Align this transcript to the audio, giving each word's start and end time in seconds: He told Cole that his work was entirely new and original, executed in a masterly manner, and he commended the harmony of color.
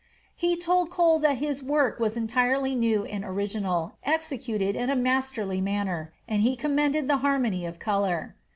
He 0.35 0.57
told 0.57 0.89
Cole 0.89 1.19
that 1.19 1.37
his 1.37 1.61
work 1.61 1.99
was 1.99 2.17
entirely 2.17 2.73
new 2.73 3.05
and 3.05 3.23
original, 3.23 3.99
executed 4.03 4.75
in 4.75 4.89
a 4.89 4.95
masterly 4.95 5.61
manner, 5.61 6.11
and 6.27 6.41
he 6.41 6.55
commended 6.55 7.07
the 7.07 7.17
harmony 7.17 7.67
of 7.67 7.77
color. 7.77 8.33